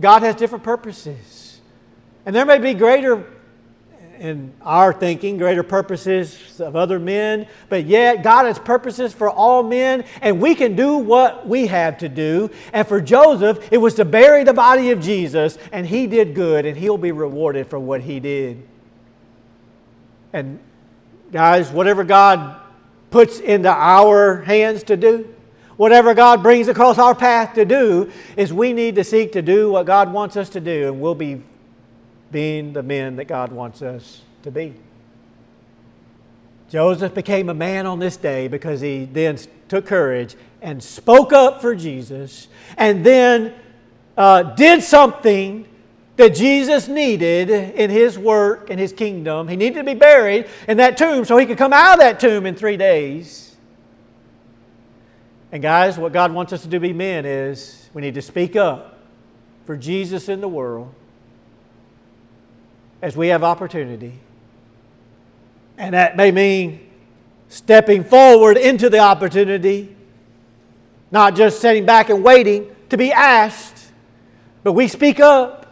[0.00, 1.60] God has different purposes.
[2.24, 3.24] And there may be greater,
[4.18, 9.62] in our thinking, greater purposes of other men, but yet God has purposes for all
[9.62, 12.50] men, and we can do what we have to do.
[12.72, 16.64] And for Joseph, it was to bury the body of Jesus, and he did good,
[16.64, 18.66] and he'll be rewarded for what he did.
[20.32, 20.58] And
[21.30, 22.58] guys, whatever God
[23.10, 25.34] puts into our hands to do,
[25.76, 29.70] Whatever God brings across our path to do, is we need to seek to do
[29.70, 31.42] what God wants us to do, and we'll be
[32.32, 34.74] being the men that God wants us to be.
[36.68, 41.60] Joseph became a man on this day because he then took courage and spoke up
[41.60, 43.54] for Jesus and then
[44.16, 45.66] uh, did something
[46.16, 49.48] that Jesus needed in his work and his kingdom.
[49.48, 52.18] He needed to be buried in that tomb so he could come out of that
[52.18, 53.55] tomb in three days.
[55.52, 58.56] And guys, what God wants us to do be men is we need to speak
[58.56, 58.98] up
[59.64, 60.92] for Jesus in the world
[63.00, 64.18] as we have opportunity.
[65.78, 66.90] And that may mean
[67.48, 69.94] stepping forward into the opportunity,
[71.10, 73.92] not just sitting back and waiting to be asked,
[74.62, 75.65] but we speak up.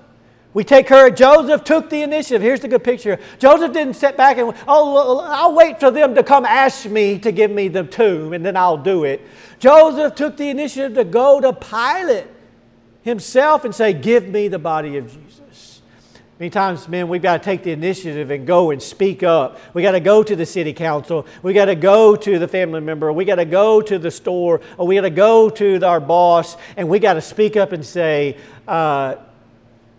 [0.55, 1.19] We take courage.
[1.19, 2.41] Joseph took the initiative.
[2.41, 3.19] Here's the good picture.
[3.41, 7.33] Joseph didn't sit back and, oh, I'll wait for them to come ask me to
[7.33, 9.21] give me the tomb and then I'll do it.
[9.59, 12.29] Joseph took the initiative to go to Pilate
[13.03, 15.83] himself and say, Give me the body of Jesus.
[16.39, 19.59] Many times, men, we've got to take the initiative and go and speak up.
[19.73, 21.27] We got to go to the city council.
[21.43, 23.13] We got to go to the family member.
[23.13, 26.57] We got to go to the store, or we got to go to our boss,
[26.77, 28.37] and we got to speak up and say,
[28.67, 29.17] uh,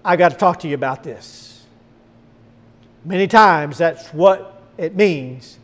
[0.06, 1.66] I got to talk to you about this.
[3.04, 5.58] Many times that's what it means.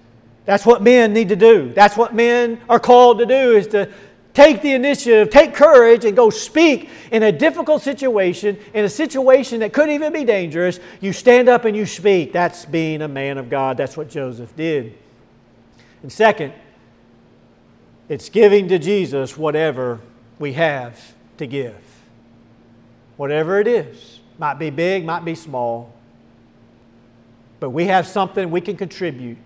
[0.45, 1.71] That's what men need to do.
[1.73, 3.87] That's what men are called to do is to
[4.33, 9.59] take the initiative, take courage, and go speak in a difficult situation, in a situation
[9.59, 10.79] that could even be dangerous.
[11.01, 12.33] You stand up and you speak.
[12.33, 13.77] That's being a man of God.
[13.77, 14.97] That's what Joseph did.
[16.01, 16.53] And second,
[18.09, 19.99] it's giving to Jesus whatever
[20.39, 21.77] we have to give.
[23.17, 24.20] Whatever it is.
[24.41, 25.93] Might be big, might be small.
[27.59, 29.37] But we have something we can contribute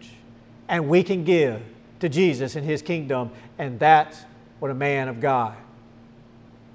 [0.69, 1.61] and we can give
[1.99, 3.29] to Jesus and his kingdom,
[3.59, 4.23] and that's
[4.59, 5.57] what a man of God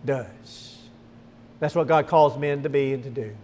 [0.05, 0.77] does.
[1.61, 3.35] That's what God calls men to be and to do.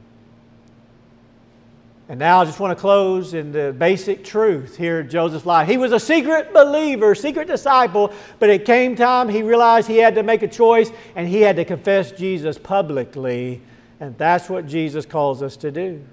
[2.11, 5.69] And now I just want to close in the basic truth here in Joseph's life.
[5.69, 10.17] He was a secret believer, secret disciple, but it came time he realized he had
[10.17, 13.63] to make a choice and he had to confess Jesus publicly
[14.01, 16.05] and that's what Jesus calls us to do.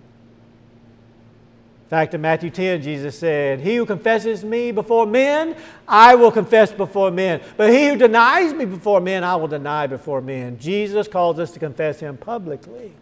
[1.84, 5.56] In fact, in Matthew 10, Jesus said, He who confesses me before men,
[5.88, 7.42] I will confess before men.
[7.56, 10.58] But he who denies me before men, I will deny before men.
[10.58, 12.94] Jesus calls us to confess him publicly.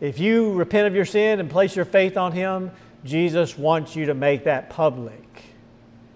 [0.00, 2.70] If you repent of your sin and place your faith on him,
[3.04, 5.22] Jesus wants you to make that public.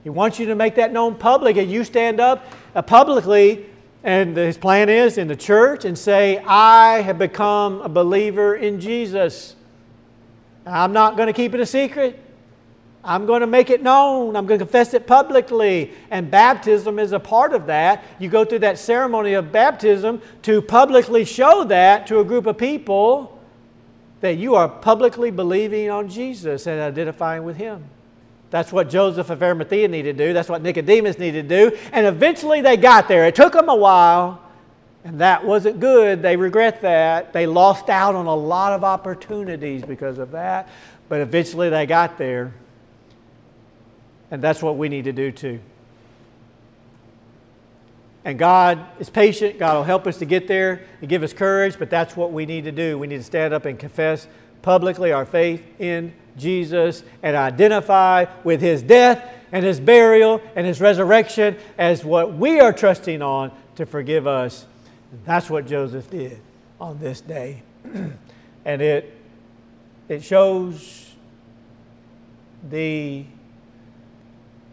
[0.05, 3.67] He wants you to make that known public, and you stand up uh, publicly
[4.03, 8.81] and his plan is in the church and say, I have become a believer in
[8.81, 9.57] Jesus.
[10.65, 12.19] I'm not going to keep it a secret.
[13.03, 14.37] I'm going to make it known.
[14.37, 15.93] I'm going to confess it publicly.
[16.11, 18.05] And baptism is a part of that.
[18.19, 22.59] You go through that ceremony of baptism to publicly show that to a group of
[22.59, 23.39] people
[24.21, 27.85] that you are publicly believing on Jesus and identifying with Him.
[28.51, 30.33] That's what Joseph of Arimathea needed to do.
[30.33, 31.79] That's what Nicodemus needed to do.
[31.93, 33.27] And eventually they got there.
[33.27, 34.43] It took them a while,
[35.05, 36.21] and that wasn't good.
[36.21, 37.33] They regret that.
[37.33, 40.69] They lost out on a lot of opportunities because of that.
[41.09, 42.53] But eventually they got there.
[44.33, 45.61] And that's what we need to do too.
[48.25, 49.59] And God is patient.
[49.59, 52.47] God will help us to get there and give us courage, but that's what we
[52.47, 52.99] need to do.
[52.99, 54.29] We need to stand up and confess
[54.63, 60.81] publicly our faith in Jesus and identify with his death and his burial and his
[60.81, 64.67] resurrection as what we are trusting on to forgive us.
[65.25, 66.41] That's what Joseph did
[66.81, 67.63] on this day.
[68.65, 69.15] and it,
[70.09, 71.15] it shows
[72.69, 73.25] the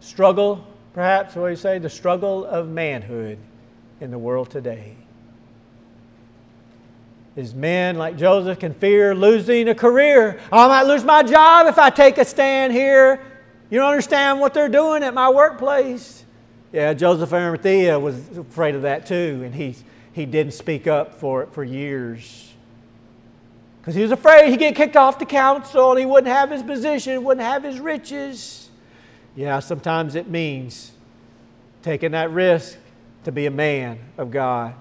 [0.00, 3.38] struggle, perhaps, what you say, the struggle of manhood
[4.00, 4.96] in the world today.
[7.38, 10.40] Is men like Joseph can fear losing a career.
[10.50, 13.22] I might lose my job if I take a stand here.
[13.70, 16.24] You don't understand what they're doing at my workplace.
[16.72, 19.76] Yeah, Joseph Arimathea was afraid of that too, and he,
[20.12, 22.52] he didn't speak up for it for years.
[23.80, 26.64] Because he was afraid he'd get kicked off the council and he wouldn't have his
[26.64, 28.68] position, wouldn't have his riches.
[29.36, 30.90] Yeah, sometimes it means
[31.84, 32.78] taking that risk
[33.22, 34.74] to be a man of God.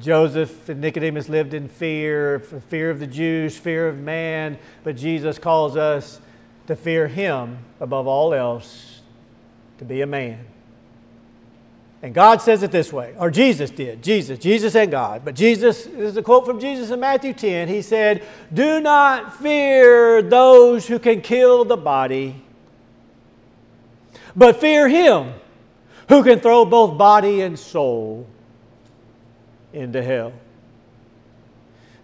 [0.00, 5.38] Joseph and Nicodemus lived in fear, fear of the Jews, fear of man, but Jesus
[5.38, 6.20] calls us
[6.66, 9.00] to fear him above all else,
[9.78, 10.44] to be a man.
[12.02, 14.02] And God says it this way, or Jesus did.
[14.02, 15.22] Jesus, Jesus and God.
[15.22, 17.68] But Jesus, this is a quote from Jesus in Matthew 10.
[17.68, 22.42] He said, Do not fear those who can kill the body,
[24.34, 25.34] but fear him
[26.08, 28.26] who can throw both body and soul
[29.72, 30.32] into hell.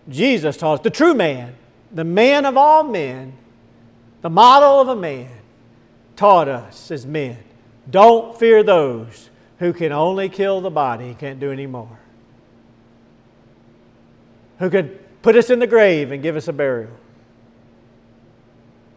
[0.09, 1.55] Jesus taught the true man,
[1.93, 3.33] the man of all men,
[4.23, 5.31] the model of a man,
[6.17, 7.39] taught us as men
[7.89, 11.99] don't fear those who can only kill the body, can't do any more.
[14.59, 16.91] Who could put us in the grave and give us a burial.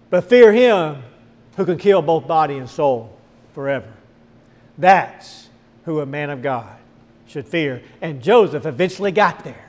[0.09, 1.03] But fear him
[1.55, 3.15] who can kill both body and soul
[3.53, 3.93] forever.
[4.77, 5.49] That's
[5.85, 6.78] who a man of God
[7.29, 7.81] should fear.
[8.01, 9.65] And Joseph eventually got there.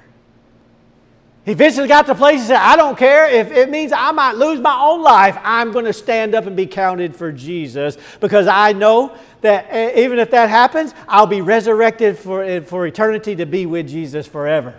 [1.45, 4.13] He eventually got to the place he said, I don't care if it means I
[4.13, 5.39] might lose my own life.
[5.43, 10.05] I'm going to stand up and be counted for Jesus because I know that eh,
[10.05, 14.27] even if that happens, I'll be resurrected for, eh, for eternity to be with Jesus
[14.27, 14.75] forever.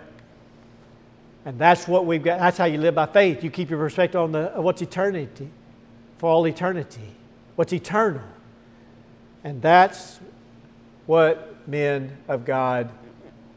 [1.44, 2.38] And that's what we've got.
[2.38, 3.42] That's how you live by faith.
[3.42, 5.50] You keep your perspective on the, what's eternity,
[6.18, 7.12] for all eternity,
[7.56, 8.22] what's eternal.
[9.42, 10.20] And that's
[11.06, 12.90] what men of God,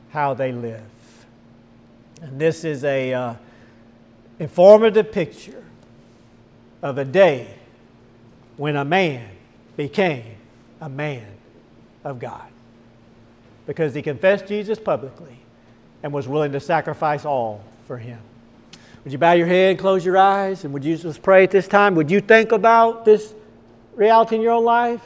[0.09, 0.81] how they live.
[2.21, 3.33] And this is a uh,
[4.39, 5.63] informative picture
[6.81, 7.55] of a day
[8.57, 9.29] when a man
[9.75, 10.35] became
[10.79, 11.27] a man
[12.03, 12.47] of God
[13.65, 15.37] because he confessed Jesus publicly
[16.03, 18.19] and was willing to sacrifice all for him.
[19.03, 21.67] Would you bow your head, close your eyes, and would you just pray at this
[21.67, 21.95] time?
[21.95, 23.33] Would you think about this
[23.95, 25.01] reality in your own life?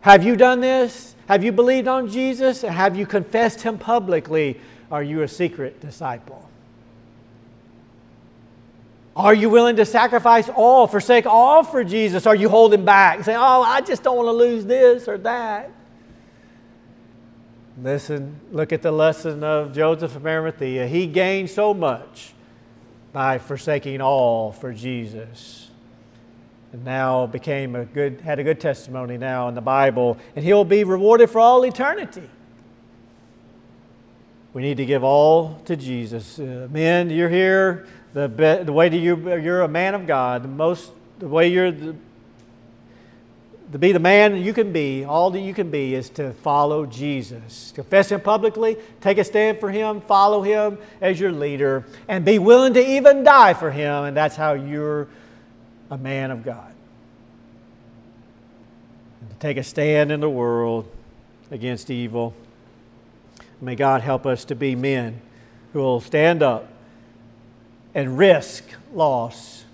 [0.00, 1.11] Have you done this?
[1.28, 2.62] Have you believed on Jesus?
[2.62, 4.60] Have you confessed him publicly?
[4.90, 6.48] Are you a secret disciple?
[9.14, 12.26] Are you willing to sacrifice all, forsake all for Jesus?
[12.26, 15.70] Are you holding back, saying, Oh, I just don't want to lose this or that?
[17.80, 20.86] Listen, look at the lesson of Joseph of Arimathea.
[20.86, 22.32] He gained so much
[23.12, 25.61] by forsaking all for Jesus.
[26.72, 30.64] And now became a good, had a good testimony now in the Bible, and he'll
[30.64, 32.28] be rewarded for all eternity.
[34.54, 36.38] We need to give all to Jesus.
[36.38, 37.86] Uh, men, you're here.
[38.14, 41.48] The, be, the way that you, you're a man of God, the most, the way
[41.48, 41.94] you're the,
[43.72, 46.84] to be the man you can be, all that you can be, is to follow
[46.84, 47.72] Jesus.
[47.74, 52.38] Confess Him publicly, take a stand for Him, follow Him as your leader, and be
[52.38, 55.08] willing to even die for Him, and that's how you're
[55.92, 56.72] a man of God.
[59.20, 60.90] And to take a stand in the world
[61.50, 62.32] against evil.
[63.60, 65.20] May God help us to be men
[65.74, 66.66] who will stand up
[67.94, 68.64] and risk
[68.94, 69.66] loss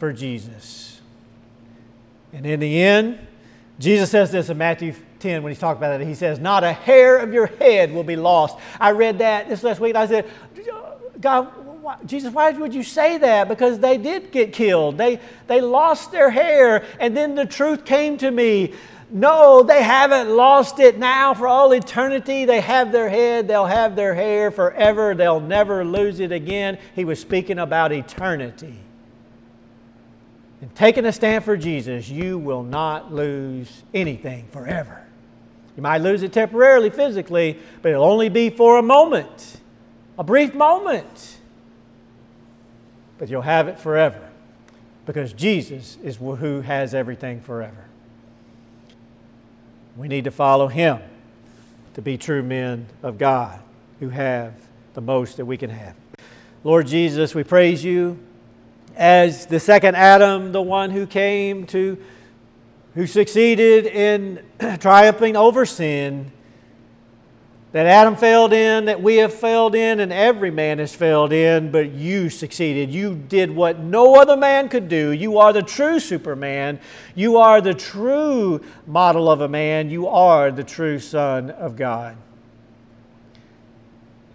[0.00, 1.00] for Jesus.
[2.32, 3.24] And in the end,
[3.78, 6.06] Jesus says this in Matthew 10 when he's talking about it.
[6.06, 8.58] He says, Not a hair of your head will be lost.
[8.80, 9.94] I read that this last week.
[9.94, 10.28] I said,
[11.20, 13.48] God, why, Jesus, why would you say that?
[13.48, 14.96] Because they did get killed.
[14.96, 15.18] They,
[15.48, 16.84] they lost their hair.
[17.00, 18.72] And then the truth came to me
[19.14, 22.46] no, they haven't lost it now for all eternity.
[22.46, 26.78] They have their head, they'll have their hair forever, they'll never lose it again.
[26.94, 28.78] He was speaking about eternity.
[30.62, 35.04] And taking a stand for Jesus, you will not lose anything forever.
[35.76, 39.60] You might lose it temporarily, physically, but it'll only be for a moment,
[40.18, 41.38] a brief moment.
[43.22, 44.20] But you'll have it forever
[45.06, 47.84] because Jesus is who has everything forever.
[49.96, 50.98] We need to follow Him
[51.94, 53.60] to be true men of God
[54.00, 54.54] who have
[54.94, 55.94] the most that we can have.
[56.64, 58.18] Lord Jesus, we praise you
[58.96, 62.04] as the second Adam, the one who came to,
[62.96, 64.44] who succeeded in
[64.80, 66.32] triumphing over sin,
[67.72, 71.70] that Adam failed in, that we have failed in, and every man has failed in,
[71.70, 72.90] but you succeeded.
[72.90, 75.10] You did what no other man could do.
[75.10, 76.78] You are the true Superman.
[77.14, 79.88] You are the true model of a man.
[79.88, 82.18] You are the true Son of God.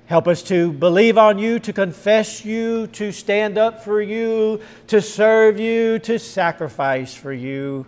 [0.07, 5.01] Help us to believe on you, to confess you, to stand up for you, to
[5.01, 7.85] serve you, to sacrifice for you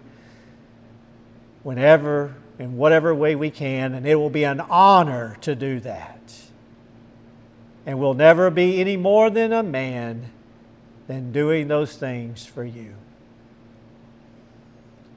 [1.64, 3.96] whenever, in whatever way we can.
[3.96, 6.20] And it will be an honor to do that.
[7.86, 10.30] And we'll never be any more than a man
[11.08, 12.94] than doing those things for you.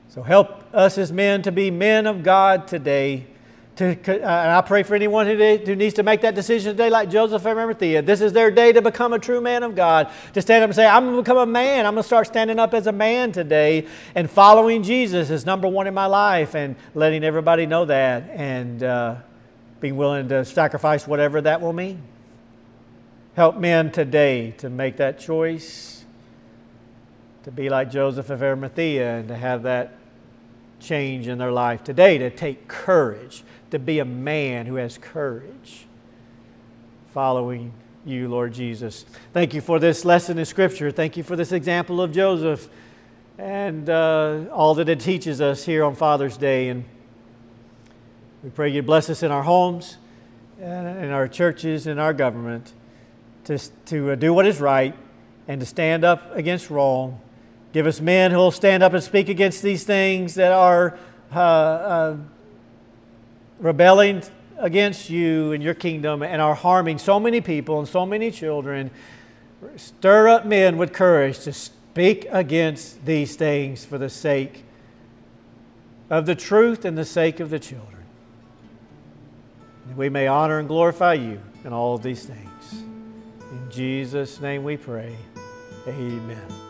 [0.08, 3.26] So help us as men to be men of God today
[3.82, 6.90] to, uh, and I pray for anyone who, who needs to make that decision today,
[6.90, 8.02] like Joseph and Arimathea.
[8.02, 10.10] This is their day to become a true man of God.
[10.34, 11.86] To stand up and say, I'm going to become a man.
[11.86, 13.86] I'm going to start standing up as a man today.
[14.14, 18.82] And following Jesus is number one in my life and letting everybody know that and
[18.82, 19.16] uh,
[19.80, 22.02] being willing to sacrifice whatever that will mean.
[23.34, 26.04] Help men today to make that choice,
[27.44, 29.98] to be like Joseph of Arimathea and to have that
[30.82, 35.86] change in their life today, to take courage to be a man who has courage
[37.14, 37.72] following
[38.04, 39.04] you, Lord Jesus.
[39.32, 40.90] Thank you for this lesson in Scripture.
[40.90, 42.68] Thank you for this example of Joseph
[43.38, 46.68] and uh, all that it teaches us here on Father's Day.
[46.68, 46.84] And
[48.42, 49.96] we pray you bless us in our homes,
[50.60, 52.72] and in our churches, and our government
[53.44, 54.94] to, to uh, do what is right
[55.48, 57.20] and to stand up against wrong.
[57.72, 60.98] Give us men who will stand up and speak against these things that are
[61.34, 62.16] uh, uh
[63.58, 64.22] rebelling
[64.58, 68.90] against you and your kingdom and are harming so many people and so many children.
[69.76, 74.64] Stir up men with courage to speak against these things for the sake
[76.10, 77.88] of the truth and the sake of the children.
[79.96, 82.82] We may honor and glorify you in all of these things.
[83.50, 85.16] In Jesus' name we pray.
[85.86, 86.61] Amen.